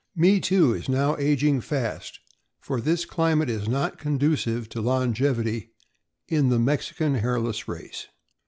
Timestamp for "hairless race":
7.13-8.07